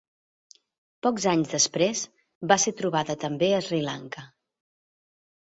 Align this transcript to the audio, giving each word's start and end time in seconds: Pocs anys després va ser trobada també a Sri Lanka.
Pocs 1.07 1.27
anys 1.31 1.51
després 1.55 2.01
va 2.53 2.59
ser 2.65 2.75
trobada 2.81 3.17
també 3.27 3.53
a 3.59 3.61
Sri 3.69 3.83
Lanka. 3.91 4.27